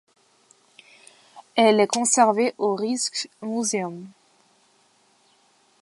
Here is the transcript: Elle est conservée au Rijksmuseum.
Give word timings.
Elle 1.55 1.79
est 1.79 1.85
conservée 1.85 2.55
au 2.57 2.73
Rijksmuseum. 2.73 4.09